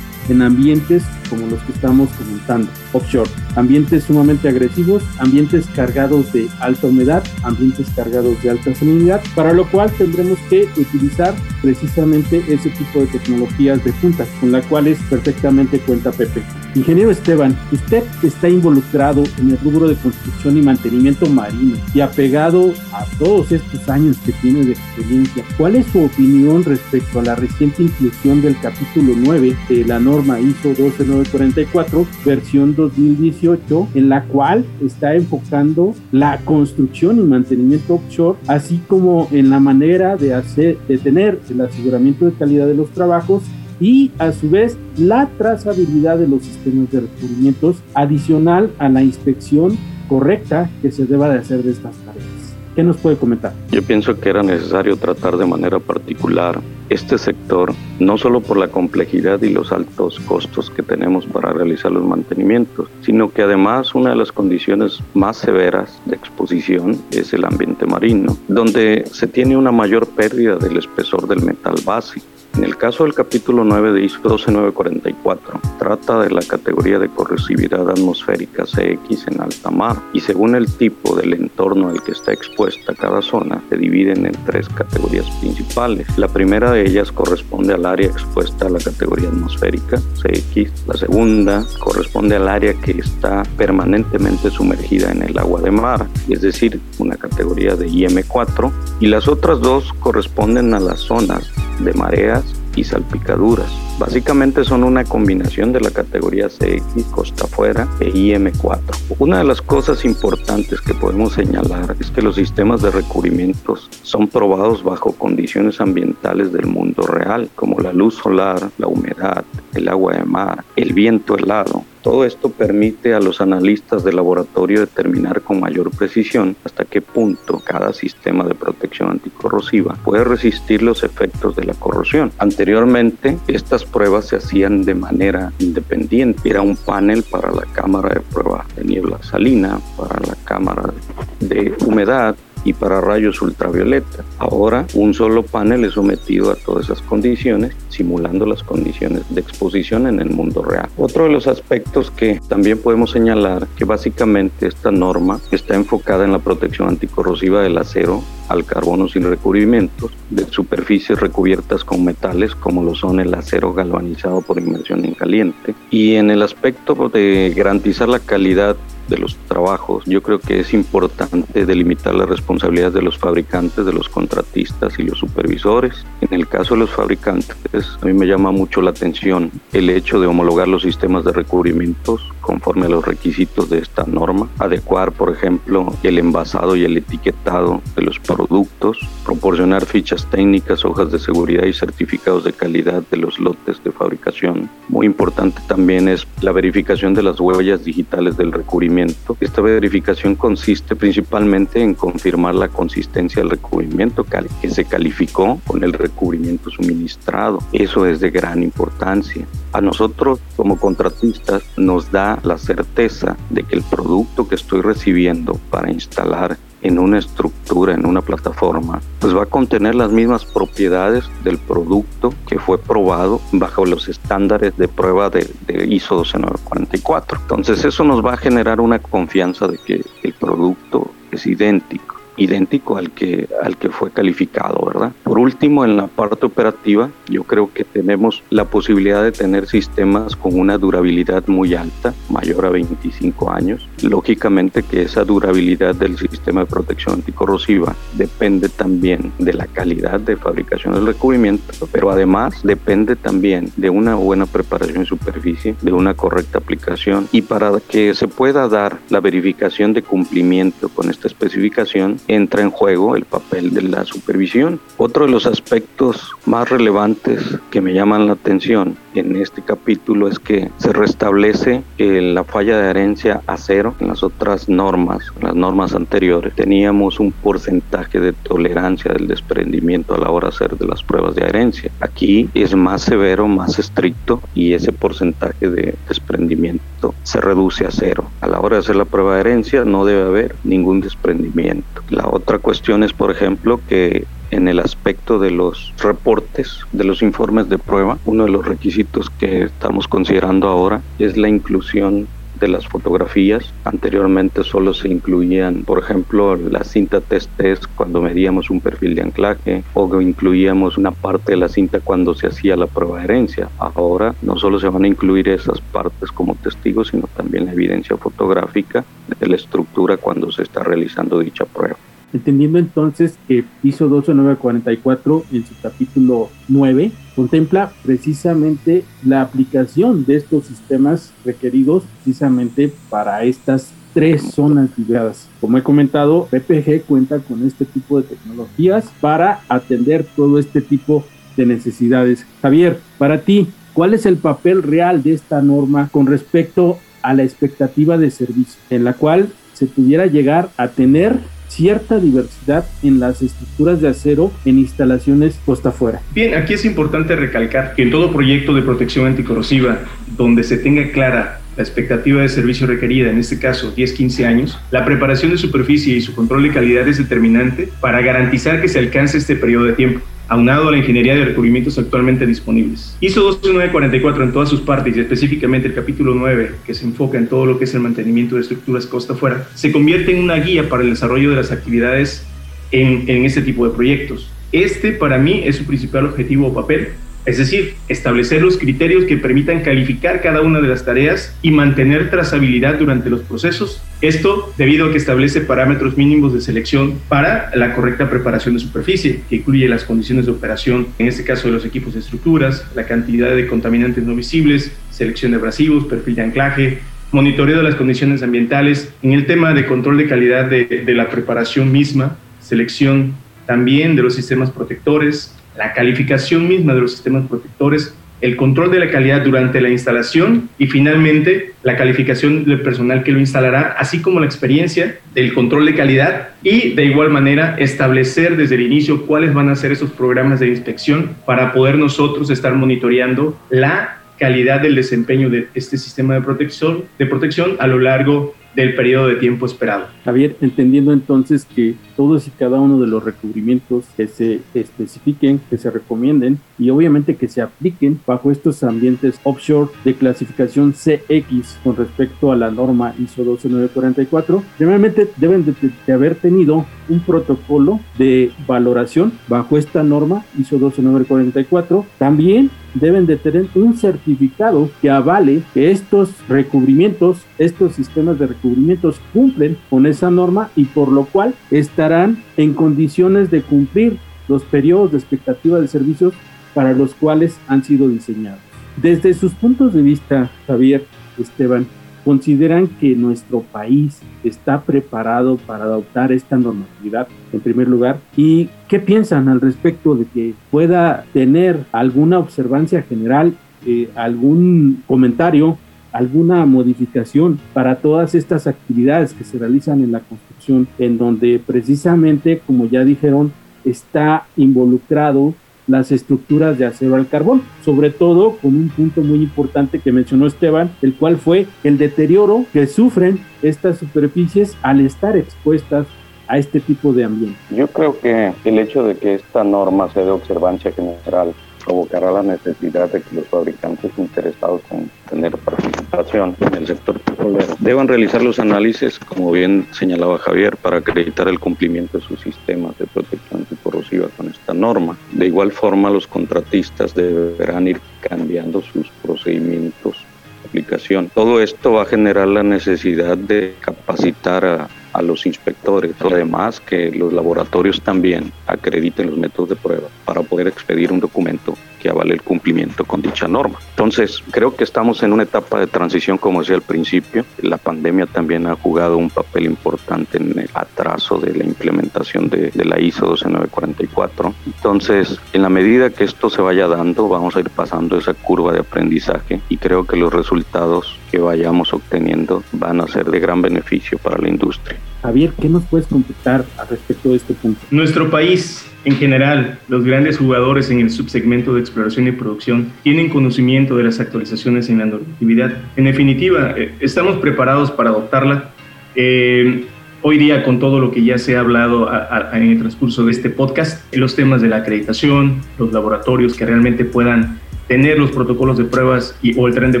en 0.28 0.42
ambientes 0.42 1.04
como 1.30 1.46
los 1.46 1.60
que 1.62 1.72
estamos 1.72 2.08
comentando, 2.10 2.68
offshore. 2.92 3.30
Ambientes 3.56 4.04
sumamente 4.04 4.48
agresivos, 4.48 5.02
ambientes 5.18 5.66
cargados 5.74 6.32
de 6.32 6.48
alta 6.60 6.86
humedad, 6.86 7.22
ambientes 7.42 7.88
cargados 7.94 8.40
de 8.42 8.50
alta 8.50 8.74
salinidad, 8.74 9.22
para 9.34 9.52
lo 9.52 9.68
cual 9.70 9.90
tendremos 9.92 10.38
que 10.48 10.68
utilizar 10.76 11.34
precisamente 11.62 12.44
ese 12.48 12.70
tipo 12.70 13.00
de 13.00 13.06
tecnologías 13.06 13.82
de 13.84 13.92
punta, 13.94 14.24
con 14.40 14.52
las 14.52 14.64
cuales 14.66 14.98
perfectamente 15.10 15.78
cuenta 15.80 16.12
Pepe. 16.12 16.42
Ingeniero 16.76 17.10
Esteban, 17.10 17.56
usted 17.72 18.04
está 18.22 18.50
involucrado 18.50 19.24
en 19.38 19.50
el 19.50 19.58
rubro 19.60 19.88
de 19.88 19.94
construcción 19.94 20.58
y 20.58 20.62
mantenimiento 20.62 21.24
marino 21.24 21.74
y 21.94 22.00
apegado 22.00 22.70
a 22.92 23.06
todos 23.18 23.50
estos 23.50 23.88
años 23.88 24.18
que 24.18 24.32
tiene 24.32 24.62
de 24.62 24.72
experiencia, 24.72 25.42
¿cuál 25.56 25.76
es 25.76 25.86
su 25.86 26.04
opinión 26.04 26.62
respecto 26.64 27.20
a 27.20 27.22
la 27.22 27.34
reciente 27.34 27.82
inclusión 27.82 28.42
del 28.42 28.60
capítulo 28.60 29.14
9 29.16 29.56
de 29.70 29.84
la 29.86 29.98
norma 29.98 30.38
ISO 30.38 30.74
12944, 30.74 32.06
versión 32.26 32.74
2018, 32.74 33.88
en 33.94 34.10
la 34.10 34.24
cual 34.24 34.66
está 34.84 35.14
enfocando 35.14 35.94
la 36.12 36.38
construcción 36.44 37.16
y 37.16 37.22
mantenimiento 37.22 37.94
offshore, 37.94 38.38
así 38.48 38.82
como 38.86 39.28
en 39.30 39.48
la 39.48 39.60
manera 39.60 40.16
de 40.16 40.34
hacer, 40.34 40.76
de 40.86 40.98
tener 40.98 41.40
el 41.48 41.58
aseguramiento 41.62 42.26
de 42.26 42.32
calidad 42.32 42.66
de 42.66 42.74
los 42.74 42.90
trabajos 42.90 43.44
y 43.80 44.10
a 44.18 44.32
su 44.32 44.50
vez 44.50 44.76
la 44.96 45.28
trazabilidad 45.38 46.18
de 46.18 46.28
los 46.28 46.42
sistemas 46.42 46.90
de 46.90 47.00
recubrimientos 47.00 47.76
adicional 47.94 48.70
a 48.78 48.88
la 48.88 49.02
inspección 49.02 49.76
correcta 50.08 50.70
que 50.82 50.92
se 50.92 51.06
deba 51.06 51.28
de 51.28 51.38
hacer 51.38 51.62
de 51.62 51.72
estas 51.72 51.96
tareas. 51.98 52.46
¿Qué 52.76 52.82
nos 52.82 52.98
puede 52.98 53.16
comentar? 53.16 53.54
Yo 53.70 53.82
pienso 53.82 54.20
que 54.20 54.28
era 54.28 54.42
necesario 54.42 54.98
tratar 54.98 55.38
de 55.38 55.46
manera 55.46 55.78
particular 55.78 56.60
este 56.90 57.16
sector, 57.16 57.72
no 57.98 58.18
solo 58.18 58.42
por 58.42 58.58
la 58.58 58.68
complejidad 58.68 59.40
y 59.40 59.48
los 59.48 59.72
altos 59.72 60.20
costos 60.20 60.68
que 60.68 60.82
tenemos 60.82 61.24
para 61.24 61.54
realizar 61.54 61.90
los 61.90 62.04
mantenimientos, 62.04 62.88
sino 63.00 63.32
que 63.32 63.40
además 63.40 63.94
una 63.94 64.10
de 64.10 64.16
las 64.16 64.30
condiciones 64.30 65.00
más 65.14 65.38
severas 65.38 65.98
de 66.04 66.16
exposición 66.16 66.98
es 67.12 67.32
el 67.32 67.46
ambiente 67.46 67.86
marino, 67.86 68.36
donde 68.46 69.04
se 69.10 69.26
tiene 69.26 69.56
una 69.56 69.72
mayor 69.72 70.06
pérdida 70.08 70.56
del 70.56 70.76
espesor 70.76 71.26
del 71.26 71.42
metal 71.42 71.76
básico 71.82 72.26
en 72.56 72.64
el 72.64 72.76
caso 72.76 73.04
del 73.04 73.12
capítulo 73.12 73.64
9 73.64 73.92
de 73.92 74.04
ISO 74.04 74.20
12944, 74.22 75.60
trata 75.78 76.20
de 76.20 76.30
la 76.30 76.40
categoría 76.40 76.98
de 76.98 77.08
corrosividad 77.08 77.88
atmosférica 77.90 78.64
CX 78.64 79.28
en 79.28 79.42
alta 79.42 79.70
mar 79.70 79.96
y 80.14 80.20
según 80.20 80.54
el 80.54 80.66
tipo 80.76 81.14
del 81.14 81.34
entorno 81.34 81.90
al 81.90 82.02
que 82.02 82.12
está 82.12 82.32
expuesta 82.32 82.94
cada 82.94 83.20
zona, 83.20 83.62
se 83.68 83.76
dividen 83.76 84.24
en 84.24 84.32
tres 84.46 84.68
categorías 84.70 85.26
principales. 85.40 86.06
La 86.16 86.28
primera 86.28 86.70
de 86.70 86.86
ellas 86.86 87.12
corresponde 87.12 87.74
al 87.74 87.84
área 87.84 88.08
expuesta 88.08 88.66
a 88.66 88.70
la 88.70 88.78
categoría 88.78 89.28
atmosférica 89.28 90.00
CX. 90.22 90.86
La 90.86 90.94
segunda 90.94 91.64
corresponde 91.78 92.36
al 92.36 92.48
área 92.48 92.72
que 92.74 92.92
está 92.92 93.42
permanentemente 93.58 94.50
sumergida 94.50 95.12
en 95.12 95.22
el 95.22 95.38
agua 95.38 95.60
de 95.60 95.70
mar, 95.70 96.06
es 96.28 96.40
decir, 96.40 96.80
una 96.98 97.16
categoría 97.16 97.76
de 97.76 97.88
IM4. 97.88 98.72
Y 99.00 99.08
las 99.08 99.28
otras 99.28 99.60
dos 99.60 99.92
corresponden 100.00 100.72
a 100.72 100.80
las 100.80 101.00
zonas 101.00 101.52
de 101.80 101.92
mareas 101.92 102.45
y 102.76 102.84
salpicaduras. 102.84 103.70
Básicamente 103.98 104.62
son 104.62 104.84
una 104.84 105.04
combinación 105.04 105.72
de 105.72 105.80
la 105.80 105.90
categoría 105.90 106.48
CX, 106.48 107.04
costa 107.10 107.44
afuera 107.44 107.88
e 108.00 108.12
IM4. 108.12 109.16
Una 109.18 109.38
de 109.38 109.44
las 109.44 109.62
cosas 109.62 110.04
importantes 110.04 110.80
que 110.80 110.94
podemos 110.94 111.32
señalar 111.32 111.96
es 111.98 112.10
que 112.10 112.22
los 112.22 112.36
sistemas 112.36 112.82
de 112.82 112.90
recubrimientos 112.90 113.88
son 114.02 114.28
probados 114.28 114.84
bajo 114.84 115.12
condiciones 115.12 115.80
ambientales 115.80 116.52
del 116.52 116.66
mundo 116.66 117.02
real, 117.06 117.48
como 117.54 117.80
la 117.80 117.92
luz 117.92 118.14
solar, 118.14 118.70
la 118.78 118.86
humedad, 118.86 119.44
el 119.76 119.88
agua 119.88 120.14
de 120.14 120.24
mar, 120.24 120.64
el 120.76 120.92
viento 120.92 121.36
helado, 121.36 121.84
todo 122.06 122.24
esto 122.24 122.50
permite 122.50 123.14
a 123.14 123.18
los 123.18 123.40
analistas 123.40 124.04
de 124.04 124.12
laboratorio 124.12 124.78
determinar 124.78 125.40
con 125.40 125.58
mayor 125.58 125.90
precisión 125.90 126.54
hasta 126.62 126.84
qué 126.84 127.02
punto 127.02 127.60
cada 127.64 127.92
sistema 127.92 128.44
de 128.44 128.54
protección 128.54 129.10
anticorrosiva 129.10 129.98
puede 130.04 130.22
resistir 130.22 130.82
los 130.82 131.02
efectos 131.02 131.56
de 131.56 131.64
la 131.64 131.74
corrosión. 131.74 132.30
Anteriormente, 132.38 133.38
estas 133.48 133.84
pruebas 133.84 134.26
se 134.26 134.36
hacían 134.36 134.84
de 134.84 134.94
manera 134.94 135.52
independiente. 135.58 136.48
Era 136.48 136.62
un 136.62 136.76
panel 136.76 137.24
para 137.24 137.50
la 137.50 137.64
cámara 137.72 138.10
de 138.14 138.20
prueba 138.20 138.64
de 138.76 138.84
niebla 138.84 139.20
salina, 139.24 139.80
para 139.96 140.20
la 140.20 140.36
cámara 140.44 140.94
de 141.40 141.74
humedad 141.84 142.36
y 142.66 142.72
para 142.72 143.00
rayos 143.00 143.40
ultravioleta. 143.40 144.24
Ahora 144.38 144.86
un 144.94 145.14
solo 145.14 145.44
panel 145.44 145.84
es 145.84 145.94
sometido 145.94 146.50
a 146.50 146.56
todas 146.56 146.86
esas 146.86 147.00
condiciones, 147.02 147.74
simulando 147.88 148.44
las 148.44 148.62
condiciones 148.62 149.22
de 149.30 149.40
exposición 149.40 150.06
en 150.08 150.20
el 150.20 150.30
mundo 150.30 150.62
real. 150.62 150.88
Otro 150.96 151.24
de 151.24 151.30
los 151.30 151.46
aspectos 151.46 152.10
que 152.10 152.40
también 152.48 152.78
podemos 152.78 153.12
señalar 153.12 153.68
que 153.76 153.84
básicamente 153.84 154.66
esta 154.66 154.90
norma 154.90 155.40
está 155.52 155.76
enfocada 155.76 156.24
en 156.24 156.32
la 156.32 156.40
protección 156.40 156.88
anticorrosiva 156.88 157.62
del 157.62 157.78
acero 157.78 158.22
al 158.48 158.64
carbono 158.64 159.08
sin 159.08 159.24
recubrimientos, 159.24 160.12
de 160.30 160.44
superficies 160.46 161.18
recubiertas 161.20 161.84
con 161.84 162.04
metales 162.04 162.54
como 162.54 162.82
lo 162.82 162.94
son 162.94 163.20
el 163.20 163.34
acero 163.34 163.72
galvanizado 163.72 164.40
por 164.40 164.58
inmersión 164.58 165.04
en 165.04 165.14
caliente 165.14 165.74
y 165.90 166.14
en 166.14 166.30
el 166.30 166.42
aspecto 166.42 167.10
de 167.12 167.52
garantizar 167.56 168.08
la 168.08 168.18
calidad 168.18 168.76
de 169.08 169.18
los 169.18 169.36
trabajos, 169.48 170.04
yo 170.06 170.22
creo 170.22 170.38
que 170.38 170.60
es 170.60 170.74
importante 170.74 171.64
delimitar 171.64 172.14
las 172.14 172.28
responsabilidades 172.28 172.94
de 172.94 173.02
los 173.02 173.18
fabricantes, 173.18 173.84
de 173.84 173.92
los 173.92 174.08
contratistas 174.08 174.98
y 174.98 175.04
los 175.04 175.18
supervisores. 175.18 176.04
En 176.20 176.32
el 176.32 176.48
caso 176.48 176.74
de 176.74 176.80
los 176.80 176.90
fabricantes, 176.90 177.56
a 178.00 178.06
mí 178.06 178.12
me 178.12 178.26
llama 178.26 178.50
mucho 178.50 178.82
la 178.82 178.90
atención 178.90 179.50
el 179.72 179.90
hecho 179.90 180.20
de 180.20 180.26
homologar 180.26 180.68
los 180.68 180.82
sistemas 180.82 181.24
de 181.24 181.32
recubrimientos 181.32 182.32
conforme 182.46 182.86
a 182.86 182.88
los 182.88 183.04
requisitos 183.04 183.68
de 183.68 183.78
esta 183.78 184.04
norma, 184.06 184.48
adecuar, 184.60 185.10
por 185.10 185.32
ejemplo, 185.32 185.92
el 186.04 186.18
envasado 186.18 186.76
y 186.76 186.84
el 186.84 186.96
etiquetado 186.96 187.82
de 187.96 188.02
los 188.02 188.20
productos, 188.20 188.98
proporcionar 189.24 189.84
fichas 189.84 190.24
técnicas, 190.30 190.84
hojas 190.84 191.10
de 191.10 191.18
seguridad 191.18 191.64
y 191.64 191.72
certificados 191.72 192.44
de 192.44 192.52
calidad 192.52 193.02
de 193.10 193.16
los 193.16 193.40
lotes 193.40 193.82
de 193.82 193.90
fabricación. 193.90 194.70
Muy 194.88 195.06
importante 195.06 195.60
también 195.66 196.06
es 196.06 196.24
la 196.40 196.52
verificación 196.52 197.14
de 197.14 197.24
las 197.24 197.40
huellas 197.40 197.84
digitales 197.84 198.36
del 198.36 198.52
recubrimiento. 198.52 199.36
Esta 199.40 199.60
verificación 199.60 200.36
consiste 200.36 200.94
principalmente 200.94 201.82
en 201.82 201.94
confirmar 201.94 202.54
la 202.54 202.68
consistencia 202.68 203.42
del 203.42 203.50
recubrimiento 203.50 204.24
que 204.24 204.70
se 204.70 204.84
calificó 204.84 205.60
con 205.66 205.82
el 205.82 205.92
recubrimiento 205.92 206.70
suministrado. 206.70 207.58
Eso 207.72 208.06
es 208.06 208.20
de 208.20 208.30
gran 208.30 208.62
importancia. 208.62 209.44
A 209.76 209.82
nosotros 209.82 210.40
como 210.56 210.78
contratistas 210.78 211.62
nos 211.76 212.10
da 212.10 212.38
la 212.44 212.56
certeza 212.56 213.36
de 213.50 213.62
que 213.62 213.76
el 213.76 213.82
producto 213.82 214.48
que 214.48 214.54
estoy 214.54 214.80
recibiendo 214.80 215.60
para 215.68 215.92
instalar 215.92 216.56
en 216.80 216.98
una 216.98 217.18
estructura, 217.18 217.92
en 217.92 218.06
una 218.06 218.22
plataforma, 218.22 219.02
pues 219.20 219.36
va 219.36 219.42
a 219.42 219.46
contener 219.46 219.94
las 219.94 220.10
mismas 220.10 220.46
propiedades 220.46 221.24
del 221.44 221.58
producto 221.58 222.32
que 222.48 222.58
fue 222.58 222.78
probado 222.78 223.42
bajo 223.52 223.84
los 223.84 224.08
estándares 224.08 224.74
de 224.78 224.88
prueba 224.88 225.28
de, 225.28 225.46
ISO 225.90 226.16
12944. 226.16 227.38
Entonces 227.42 227.84
eso 227.84 228.02
nos 228.02 228.24
va 228.24 228.32
a 228.32 228.38
generar 228.38 228.80
una 228.80 228.98
confianza 228.98 229.68
de 229.68 229.76
que 229.76 230.02
el 230.22 230.32
producto 230.32 231.10
es 231.30 231.46
idéntico 231.46 232.15
idéntico 232.36 232.96
al 232.96 233.10
que, 233.10 233.48
al 233.62 233.76
que 233.76 233.90
fue 233.90 234.10
calificado, 234.10 234.84
¿verdad? 234.86 235.12
Por 235.22 235.38
último, 235.38 235.84
en 235.84 235.96
la 235.96 236.06
parte 236.06 236.46
operativa, 236.46 237.10
yo 237.28 237.44
creo 237.44 237.72
que 237.72 237.84
tenemos 237.84 238.42
la 238.50 238.64
posibilidad 238.64 239.22
de 239.22 239.32
tener 239.32 239.66
sistemas 239.66 240.36
con 240.36 240.58
una 240.58 240.78
durabilidad 240.78 241.46
muy 241.46 241.74
alta, 241.74 242.14
mayor 242.28 242.66
a 242.66 242.70
25 242.70 243.50
años. 243.50 243.88
Lógicamente 244.02 244.82
que 244.82 245.02
esa 245.02 245.24
durabilidad 245.24 245.94
del 245.94 246.16
sistema 246.18 246.60
de 246.60 246.66
protección 246.66 247.16
anticorrosiva 247.16 247.94
depende 248.14 248.68
también 248.68 249.32
de 249.38 249.52
la 249.52 249.66
calidad 249.66 250.20
de 250.20 250.36
fabricación 250.36 250.94
del 250.94 251.06
recubrimiento, 251.06 251.88
pero 251.92 252.10
además 252.10 252.60
depende 252.62 253.16
también 253.16 253.72
de 253.76 253.90
una 253.90 254.14
buena 254.14 254.46
preparación 254.46 254.98
en 254.98 255.06
superficie, 255.06 255.76
de 255.80 255.92
una 255.92 256.14
correcta 256.14 256.58
aplicación 256.58 257.28
y 257.32 257.42
para 257.42 257.72
que 257.80 258.14
se 258.14 258.28
pueda 258.28 258.68
dar 258.68 258.98
la 259.10 259.20
verificación 259.20 259.92
de 259.92 260.02
cumplimiento 260.02 260.88
con 260.88 261.10
esta 261.10 261.28
especificación, 261.28 262.18
entra 262.28 262.62
en 262.62 262.70
juego 262.70 263.16
el 263.16 263.24
papel 263.24 263.72
de 263.74 263.82
la 263.82 264.04
supervisión. 264.04 264.80
Otro 264.96 265.26
de 265.26 265.32
los 265.32 265.46
aspectos 265.46 266.32
más 266.44 266.68
relevantes 266.68 267.42
que 267.70 267.80
me 267.80 267.92
llaman 267.92 268.26
la 268.26 268.34
atención 268.34 268.96
en 269.14 269.36
este 269.36 269.62
capítulo 269.62 270.28
es 270.28 270.38
que 270.38 270.70
se 270.76 270.92
restablece 270.92 271.82
la 271.98 272.44
falla 272.44 272.78
de 272.78 272.90
herencia 272.90 273.42
a 273.46 273.56
cero. 273.56 273.94
En 274.00 274.08
las 274.08 274.22
otras 274.22 274.68
normas, 274.68 275.24
las 275.40 275.54
normas 275.54 275.94
anteriores, 275.94 276.54
teníamos 276.54 277.18
un 277.18 277.32
porcentaje 277.32 278.20
de 278.20 278.32
tolerancia 278.32 279.12
del 279.12 279.28
desprendimiento 279.28 280.14
a 280.14 280.18
la 280.18 280.30
hora 280.30 280.48
de 280.48 280.54
hacer 280.54 280.76
de 280.76 280.86
las 280.86 281.02
pruebas 281.02 281.34
de 281.34 281.42
adherencia. 281.42 281.90
Aquí 282.00 282.48
es 282.54 282.74
más 282.74 283.02
severo, 283.02 283.48
más 283.48 283.78
estricto 283.78 284.40
y 284.54 284.74
ese 284.74 284.92
porcentaje 284.92 285.68
de 285.68 285.94
desprendimiento 286.08 287.14
se 287.22 287.40
reduce 287.40 287.86
a 287.86 287.90
cero. 287.90 288.24
A 288.40 288.48
la 288.48 288.60
hora 288.60 288.76
de 288.76 288.80
hacer 288.80 288.96
la 288.96 289.04
prueba 289.04 289.34
de 289.34 289.40
herencia 289.40 289.84
no 289.84 290.04
debe 290.04 290.22
haber 290.22 290.56
ningún 290.64 291.00
desprendimiento. 291.00 292.02
La 292.16 292.30
otra 292.30 292.58
cuestión 292.58 293.02
es, 293.02 293.12
por 293.12 293.30
ejemplo, 293.30 293.78
que 293.90 294.24
en 294.50 294.68
el 294.68 294.78
aspecto 294.78 295.38
de 295.38 295.50
los 295.50 295.92
reportes, 295.98 296.80
de 296.90 297.04
los 297.04 297.20
informes 297.20 297.68
de 297.68 297.76
prueba, 297.76 298.16
uno 298.24 298.44
de 298.44 298.50
los 298.50 298.64
requisitos 298.64 299.28
que 299.28 299.64
estamos 299.64 300.08
considerando 300.08 300.66
ahora 300.66 301.02
es 301.18 301.36
la 301.36 301.50
inclusión 301.50 302.26
de 302.58 302.68
las 302.68 302.86
fotografías. 302.86 303.74
Anteriormente 303.84 304.64
solo 304.64 304.94
se 304.94 305.08
incluían, 305.08 305.82
por 305.84 305.98
ejemplo, 305.98 306.56
la 306.56 306.84
cinta 306.84 307.20
test 307.20 307.50
test 307.58 307.84
cuando 307.94 308.22
medíamos 308.22 308.70
un 308.70 308.80
perfil 308.80 309.14
de 309.14 309.20
anclaje 309.20 309.84
o 309.92 310.18
incluíamos 310.18 310.96
una 310.96 311.10
parte 311.10 311.52
de 311.52 311.58
la 311.58 311.68
cinta 311.68 312.00
cuando 312.00 312.34
se 312.34 312.46
hacía 312.46 312.76
la 312.76 312.86
prueba 312.86 313.18
de 313.18 313.24
herencia. 313.24 313.68
Ahora 313.78 314.34
no 314.40 314.56
solo 314.56 314.78
se 314.78 314.88
van 314.88 315.04
a 315.04 315.08
incluir 315.08 315.50
esas 315.50 315.82
partes 315.82 316.32
como 316.32 316.54
testigos, 316.54 317.08
sino 317.08 317.28
también 317.36 317.66
la 317.66 317.72
evidencia 317.72 318.16
fotográfica 318.16 319.04
de 319.38 319.46
la 319.46 319.56
estructura 319.56 320.16
cuando 320.16 320.50
se 320.50 320.62
está 320.62 320.82
realizando 320.82 321.40
dicha 321.40 321.66
prueba. 321.66 321.96
Entendiendo 322.32 322.78
entonces 322.78 323.38
que 323.46 323.64
ISO 323.82 324.08
12944 324.08 325.44
en 325.52 325.66
su 325.66 325.74
capítulo 325.80 326.50
9 326.68 327.12
contempla 327.34 327.92
precisamente 328.02 329.04
la 329.24 329.42
aplicación 329.42 330.24
de 330.24 330.36
estos 330.36 330.66
sistemas 330.66 331.32
requeridos 331.44 332.04
precisamente 332.24 332.92
para 333.10 333.44
estas 333.44 333.92
tres 334.12 334.42
zonas 334.54 334.88
vibradas. 334.96 335.46
Como 335.60 335.78
he 335.78 335.82
comentado, 335.82 336.48
PPG 336.50 337.02
cuenta 337.06 337.38
con 337.38 337.66
este 337.66 337.84
tipo 337.84 338.20
de 338.20 338.28
tecnologías 338.28 339.04
para 339.20 339.60
atender 339.68 340.26
todo 340.34 340.58
este 340.58 340.80
tipo 340.80 341.24
de 341.56 341.66
necesidades. 341.66 342.46
Javier, 342.62 342.98
para 343.18 343.42
ti, 343.42 343.68
¿cuál 343.92 344.14
es 344.14 344.26
el 344.26 344.36
papel 344.36 344.82
real 344.82 345.22
de 345.22 345.34
esta 345.34 345.60
norma 345.60 346.08
con 346.10 346.26
respecto 346.26 346.98
a 347.22 347.34
la 347.34 347.42
expectativa 347.42 348.16
de 348.16 348.30
servicio 348.30 348.80
en 348.88 349.04
la 349.04 349.12
cual 349.12 349.48
se 349.74 349.86
pudiera 349.86 350.26
llegar 350.26 350.70
a 350.78 350.88
tener 350.88 351.38
cierta 351.68 352.18
diversidad 352.18 352.86
en 353.02 353.20
las 353.20 353.42
estructuras 353.42 354.00
de 354.00 354.08
acero 354.08 354.52
en 354.64 354.78
instalaciones 354.78 355.58
costa 355.64 355.90
afuera. 355.90 356.20
Bien, 356.34 356.54
aquí 356.54 356.74
es 356.74 356.84
importante 356.84 357.36
recalcar 357.36 357.94
que 357.94 358.02
en 358.02 358.10
todo 358.10 358.32
proyecto 358.32 358.74
de 358.74 358.82
protección 358.82 359.26
anticorrosiva 359.26 360.00
donde 360.36 360.62
se 360.62 360.78
tenga 360.78 361.10
clara 361.10 361.60
la 361.76 361.82
expectativa 361.82 362.40
de 362.40 362.48
servicio 362.48 362.86
requerida, 362.86 363.30
en 363.30 363.38
este 363.38 363.58
caso 363.58 363.94
10-15 363.94 364.46
años, 364.46 364.78
la 364.90 365.04
preparación 365.04 365.50
de 365.50 365.58
superficie 365.58 366.16
y 366.16 366.22
su 366.22 366.34
control 366.34 366.62
de 366.62 366.72
calidad 366.72 367.06
es 367.06 367.18
determinante 367.18 367.90
para 368.00 368.22
garantizar 368.22 368.80
que 368.80 368.88
se 368.88 368.98
alcance 368.98 369.36
este 369.36 369.56
periodo 369.56 369.84
de 369.84 369.92
tiempo 369.92 370.22
aunado 370.48 370.88
a 370.88 370.92
la 370.92 370.98
ingeniería 370.98 371.34
de 371.34 371.44
recubrimientos 371.44 371.98
actualmente 371.98 372.46
disponibles. 372.46 373.16
ISO 373.20 373.42
12944 373.42 374.44
en 374.44 374.52
todas 374.52 374.68
sus 374.68 374.80
partes 374.80 375.16
y 375.16 375.20
específicamente 375.20 375.88
el 375.88 375.94
capítulo 375.94 376.34
9, 376.34 376.72
que 376.86 376.94
se 376.94 377.04
enfoca 377.04 377.38
en 377.38 377.48
todo 377.48 377.66
lo 377.66 377.78
que 377.78 377.84
es 377.84 377.94
el 377.94 378.00
mantenimiento 378.00 378.56
de 378.56 378.62
estructuras 378.62 379.06
costa 379.06 379.32
afuera, 379.32 379.68
se 379.74 379.92
convierte 379.92 380.36
en 380.36 380.42
una 380.42 380.56
guía 380.56 380.88
para 380.88 381.02
el 381.02 381.10
desarrollo 381.10 381.50
de 381.50 381.56
las 381.56 381.72
actividades 381.72 382.44
en, 382.92 383.24
en 383.28 383.44
este 383.44 383.62
tipo 383.62 383.86
de 383.88 383.94
proyectos. 383.94 384.50
Este 384.72 385.12
para 385.12 385.38
mí 385.38 385.62
es 385.64 385.76
su 385.76 385.84
principal 385.84 386.26
objetivo 386.26 386.68
o 386.68 386.74
papel, 386.74 387.08
es 387.46 387.58
decir, 387.58 387.94
establecer 388.08 388.60
los 388.60 388.76
criterios 388.76 389.24
que 389.24 389.36
permitan 389.36 389.82
calificar 389.82 390.42
cada 390.42 390.62
una 390.62 390.80
de 390.80 390.88
las 390.88 391.04
tareas 391.04 391.56
y 391.62 391.70
mantener 391.70 392.28
trazabilidad 392.28 392.98
durante 392.98 393.30
los 393.30 393.42
procesos. 393.42 394.02
Esto 394.22 394.72
debido 394.78 395.06
a 395.06 395.12
que 395.12 395.18
establece 395.18 395.60
parámetros 395.60 396.16
mínimos 396.16 396.54
de 396.54 396.60
selección 396.62 397.18
para 397.28 397.70
la 397.74 397.94
correcta 397.94 398.30
preparación 398.30 398.74
de 398.74 398.80
superficie, 398.80 399.42
que 399.48 399.56
incluye 399.56 399.88
las 399.88 400.04
condiciones 400.04 400.46
de 400.46 400.52
operación, 400.52 401.08
en 401.18 401.28
este 401.28 401.44
caso 401.44 401.68
de 401.68 401.74
los 401.74 401.84
equipos 401.84 402.14
de 402.14 402.20
estructuras, 402.20 402.86
la 402.94 403.04
cantidad 403.04 403.54
de 403.54 403.66
contaminantes 403.66 404.24
no 404.24 404.34
visibles, 404.34 404.92
selección 405.10 405.52
de 405.52 405.58
abrasivos, 405.58 406.06
perfil 406.06 406.34
de 406.36 406.42
anclaje, 406.42 406.98
monitoreo 407.30 407.76
de 407.76 407.82
las 407.82 407.96
condiciones 407.96 408.42
ambientales, 408.42 409.12
en 409.22 409.32
el 409.32 409.44
tema 409.44 409.74
de 409.74 409.84
control 409.84 410.16
de 410.16 410.26
calidad 410.26 410.64
de, 410.64 410.84
de 410.84 411.14
la 411.14 411.28
preparación 411.28 411.92
misma, 411.92 412.38
selección 412.60 413.34
también 413.66 414.16
de 414.16 414.22
los 414.22 414.34
sistemas 414.34 414.70
protectores, 414.70 415.54
la 415.76 415.92
calificación 415.92 416.66
misma 416.66 416.94
de 416.94 417.02
los 417.02 417.12
sistemas 417.12 417.46
protectores, 417.46 418.14
el 418.40 418.56
control 418.56 418.90
de 418.90 419.00
la 419.00 419.10
calidad 419.10 419.42
durante 419.42 419.80
la 419.80 419.88
instalación 419.88 420.68
y 420.78 420.86
finalmente 420.86 421.72
la 421.82 421.96
calificación 421.96 422.64
del 422.64 422.80
personal 422.80 423.22
que 423.22 423.32
lo 423.32 423.40
instalará, 423.40 423.96
así 423.98 424.20
como 424.20 424.40
la 424.40 424.46
experiencia 424.46 425.16
del 425.34 425.54
control 425.54 425.86
de 425.86 425.94
calidad 425.94 426.48
y 426.62 426.94
de 426.94 427.04
igual 427.04 427.30
manera 427.30 427.76
establecer 427.78 428.56
desde 428.56 428.74
el 428.74 428.82
inicio 428.82 429.26
cuáles 429.26 429.54
van 429.54 429.70
a 429.70 429.76
ser 429.76 429.92
esos 429.92 430.10
programas 430.10 430.60
de 430.60 430.68
inspección 430.68 431.30
para 431.46 431.72
poder 431.72 431.96
nosotros 431.96 432.50
estar 432.50 432.74
monitoreando 432.74 433.58
la 433.70 434.18
calidad 434.38 434.80
del 434.80 434.94
desempeño 434.94 435.48
de 435.48 435.68
este 435.74 435.96
sistema 435.96 436.34
de 436.34 436.42
protección, 436.42 437.04
de 437.18 437.26
protección 437.26 437.76
a 437.78 437.86
lo 437.86 437.98
largo 437.98 438.54
del 438.76 438.94
periodo 438.94 439.28
de 439.28 439.36
tiempo 439.36 439.66
esperado. 439.66 440.06
Javier, 440.24 440.56
entendiendo 440.60 441.12
entonces 441.12 441.64
que 441.64 441.94
todos 442.14 442.46
y 442.46 442.50
cada 442.50 442.78
uno 442.78 443.00
de 443.00 443.06
los 443.06 443.24
recubrimientos 443.24 444.04
que 444.16 444.28
se 444.28 444.60
especifiquen, 444.74 445.60
que 445.70 445.78
se 445.78 445.90
recomienden 445.90 446.60
y 446.78 446.90
obviamente 446.90 447.36
que 447.36 447.48
se 447.48 447.62
apliquen 447.62 448.20
bajo 448.26 448.50
estos 448.50 448.82
ambientes 448.84 449.40
offshore 449.44 449.90
de 450.04 450.14
clasificación 450.14 450.92
CX 450.92 451.78
con 451.82 451.96
respecto 451.96 452.52
a 452.52 452.56
la 452.56 452.70
norma 452.70 453.14
ISO 453.18 453.42
12944, 453.44 454.62
generalmente 454.76 455.28
deben 455.38 455.64
de, 455.64 456.12
haber 456.12 456.34
tenido 456.34 456.84
un 457.08 457.20
protocolo 457.20 458.00
de 458.18 458.52
valoración 458.66 459.32
bajo 459.48 459.78
esta 459.78 460.02
norma 460.02 460.44
ISO 460.58 460.78
12944. 460.78 462.04
También 462.18 462.70
deben 462.94 463.26
de 463.26 463.36
tener 463.36 463.66
un 463.74 463.96
certificado 463.96 464.90
que 465.00 465.10
avale 465.10 465.62
que 465.74 465.90
estos 465.90 466.30
recubrimientos, 466.48 467.38
estos 467.58 467.94
sistemas 467.94 468.38
de 468.38 468.46
recubrimientos 468.46 469.20
cumplen 469.32 469.76
con 469.90 470.06
esa 470.06 470.30
norma 470.30 470.70
y 470.76 470.84
por 470.84 471.10
lo 471.10 471.24
cual 471.24 471.54
estarán 471.70 472.42
en 472.56 472.74
condiciones 472.74 473.50
de 473.50 473.62
cumplir 473.62 474.18
los 474.48 474.62
periodos 474.62 475.12
de 475.12 475.18
expectativa 475.18 475.80
de 475.80 475.88
servicios 475.88 476.34
para 476.74 476.92
los 476.92 477.14
cuales 477.14 477.58
han 477.68 477.84
sido 477.84 478.08
diseñados. 478.08 478.60
Desde 478.96 479.34
sus 479.34 479.52
puntos 479.52 479.92
de 479.92 480.02
vista, 480.02 480.50
Javier, 480.66 481.04
Esteban, 481.38 481.86
¿consideran 482.26 482.88
que 482.88 483.14
nuestro 483.14 483.60
país 483.60 484.20
está 484.42 484.82
preparado 484.82 485.56
para 485.58 485.84
adoptar 485.84 486.32
esta 486.32 486.56
normatividad 486.56 487.28
en 487.52 487.60
primer 487.60 487.86
lugar? 487.86 488.18
¿Y 488.36 488.68
qué 488.88 488.98
piensan 488.98 489.48
al 489.48 489.60
respecto 489.60 490.16
de 490.16 490.24
que 490.26 490.54
pueda 490.72 491.24
tener 491.32 491.84
alguna 491.92 492.40
observancia 492.40 493.02
general, 493.02 493.54
eh, 493.86 494.10
algún 494.16 495.04
comentario 495.06 495.78
alguna 496.12 496.64
modificación 496.64 497.60
para 497.74 497.96
todas 497.96 498.34
estas 498.34 498.66
actividades 498.66 499.34
que 499.34 499.44
se 499.44 499.58
realizan 499.58 500.02
en 500.02 500.12
la 500.12 500.20
construcción, 500.20 500.88
en 500.98 501.18
donde 501.18 501.60
precisamente, 501.64 502.62
como 502.66 502.86
ya 502.86 503.04
dijeron, 503.04 503.52
está 503.84 504.46
involucrado 504.56 505.54
las 505.86 506.12
estructuras 506.12 506.78
de 506.78 506.86
acero 506.86 507.14
al 507.14 507.28
carbón, 507.28 507.62
sobre 507.84 508.10
todo 508.10 508.56
con 508.56 508.74
un 508.74 508.88
punto 508.88 509.20
muy 509.20 509.38
importante 509.38 510.00
que 510.00 510.12
mencionó 510.12 510.46
Esteban, 510.46 510.90
el 511.02 511.14
cual 511.14 511.36
fue 511.36 511.66
el 511.84 511.98
deterioro 511.98 512.64
que 512.72 512.86
sufren 512.86 513.40
estas 513.62 513.98
superficies 513.98 514.76
al 514.82 515.00
estar 515.00 515.36
expuestas 515.36 516.06
a 516.48 516.58
este 516.58 516.80
tipo 516.80 517.12
de 517.12 517.24
ambiente. 517.24 517.58
Yo 517.70 517.88
creo 517.88 518.18
que 518.20 518.52
el 518.64 518.78
hecho 518.78 519.02
de 519.02 519.16
que 519.16 519.34
esta 519.34 519.64
norma 519.64 520.08
sea 520.12 520.24
de 520.24 520.30
observancia 520.30 520.92
general 520.92 521.54
provocará 521.86 522.32
la 522.32 522.42
necesidad 522.42 523.10
de 523.10 523.22
que 523.22 523.36
los 523.36 523.46
fabricantes 523.46 524.10
interesados 524.18 524.82
en 524.90 525.08
tener 525.30 525.56
participación 525.56 526.56
en 526.60 526.74
el 526.74 526.86
sector 526.86 527.18
petrolero 527.20 527.76
deban 527.78 528.08
realizar 528.08 528.42
los 528.42 528.58
análisis, 528.58 529.18
como 529.20 529.52
bien 529.52 529.86
señalaba 529.92 530.38
Javier, 530.38 530.76
para 530.76 530.98
acreditar 530.98 531.46
el 531.48 531.60
cumplimiento 531.60 532.18
de 532.18 532.24
sus 532.24 532.40
sistemas 532.40 532.98
de 532.98 533.06
protección 533.06 533.60
anticorrosiva 533.60 534.28
con 534.36 534.48
esta 534.48 534.74
norma. 534.74 535.16
De 535.32 535.46
igual 535.46 535.70
forma, 535.70 536.10
los 536.10 536.26
contratistas 536.26 537.14
deberán 537.14 537.86
ir 537.86 538.00
cambiando 538.20 538.82
sus 538.82 539.08
procedimientos 539.22 540.16
de 540.62 540.68
aplicación. 540.68 541.30
Todo 541.32 541.62
esto 541.62 541.92
va 541.92 542.02
a 542.02 542.06
generar 542.06 542.48
la 542.48 542.64
necesidad 542.64 543.38
de 543.38 543.74
capacitar 543.80 544.64
a 544.64 544.88
a 545.16 545.22
los 545.22 545.46
inspectores. 545.46 546.14
Además, 546.20 546.80
que 546.80 547.10
los 547.10 547.32
laboratorios 547.32 548.00
también 548.02 548.52
acrediten 548.66 549.30
los 549.30 549.38
métodos 549.38 549.70
de 549.70 549.76
prueba 549.76 550.08
para 550.24 550.42
poder 550.42 550.68
expedir 550.68 551.10
un 551.10 551.20
documento 551.20 551.76
que 552.06 552.10
avale 552.10 552.34
el 552.34 552.42
cumplimiento 552.42 553.04
con 553.04 553.20
dicha 553.20 553.48
norma. 553.48 553.80
Entonces, 553.90 554.40
creo 554.52 554.76
que 554.76 554.84
estamos 554.84 555.24
en 555.24 555.32
una 555.32 555.42
etapa 555.42 555.80
de 555.80 555.88
transición, 555.88 556.38
como 556.38 556.60
decía 556.60 556.76
al 556.76 556.82
principio. 556.82 557.44
La 557.60 557.78
pandemia 557.78 558.26
también 558.26 558.68
ha 558.68 558.76
jugado 558.76 559.16
un 559.16 559.28
papel 559.28 559.64
importante 559.64 560.38
en 560.38 560.56
el 560.56 560.70
atraso 560.72 561.40
de 561.40 561.52
la 561.52 561.64
implementación 561.64 562.48
de, 562.48 562.70
de 562.70 562.84
la 562.84 563.00
ISO 563.00 563.26
12944. 563.26 564.54
Entonces, 564.66 565.40
en 565.52 565.62
la 565.62 565.68
medida 565.68 566.10
que 566.10 566.22
esto 566.22 566.48
se 566.48 566.62
vaya 566.62 566.86
dando, 566.86 567.28
vamos 567.28 567.56
a 567.56 567.60
ir 567.60 567.70
pasando 567.70 568.18
esa 568.18 568.34
curva 568.34 568.72
de 568.72 568.78
aprendizaje 568.78 569.60
y 569.68 569.76
creo 569.76 570.06
que 570.06 570.16
los 570.16 570.32
resultados 570.32 571.18
que 571.32 571.38
vayamos 571.38 571.92
obteniendo 571.92 572.62
van 572.70 573.00
a 573.00 573.08
ser 573.08 573.26
de 573.26 573.40
gran 573.40 573.62
beneficio 573.62 574.16
para 574.18 574.38
la 574.38 574.48
industria. 574.48 574.96
Javier, 575.22 575.52
¿qué 575.60 575.68
nos 575.68 575.84
puedes 575.84 576.06
comentar 576.06 576.64
al 576.78 576.86
respecto 576.86 577.30
de 577.30 577.36
este 577.36 577.54
punto? 577.54 577.80
Nuestro 577.90 578.30
país, 578.30 578.85
en 579.06 579.14
general, 579.14 579.78
los 579.88 580.04
grandes 580.04 580.36
jugadores 580.36 580.90
en 580.90 580.98
el 580.98 581.10
subsegmento 581.10 581.72
de 581.72 581.78
exploración 581.80 582.26
y 582.26 582.32
producción 582.32 582.90
tienen 583.04 583.28
conocimiento 583.28 583.96
de 583.96 584.02
las 584.02 584.18
actualizaciones 584.18 584.90
en 584.90 584.98
la 584.98 585.06
normatividad. 585.06 585.74
En 585.94 586.06
definitiva, 586.06 586.74
eh, 586.76 586.92
estamos 586.98 587.36
preparados 587.36 587.92
para 587.92 588.10
adoptarla. 588.10 588.70
Eh, 589.14 589.84
hoy 590.22 590.38
día, 590.38 590.64
con 590.64 590.80
todo 590.80 590.98
lo 590.98 591.12
que 591.12 591.22
ya 591.22 591.38
se 591.38 591.56
ha 591.56 591.60
hablado 591.60 592.10
en 592.52 592.62
el 592.64 592.80
transcurso 592.80 593.24
de 593.24 593.30
este 593.30 593.48
podcast, 593.48 594.12
los 594.12 594.34
temas 594.34 594.60
de 594.60 594.70
la 594.70 594.78
acreditación, 594.78 595.60
los 595.78 595.92
laboratorios 595.92 596.56
que 596.56 596.66
realmente 596.66 597.04
puedan 597.04 597.60
tener 597.86 598.18
los 598.18 598.32
protocolos 598.32 598.76
de 598.76 598.86
pruebas 598.86 599.38
y, 599.40 599.56
o 599.56 599.68
el 599.68 599.74
tren 599.76 599.92
de 599.92 600.00